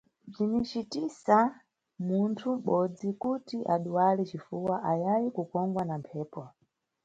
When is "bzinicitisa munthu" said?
0.31-2.49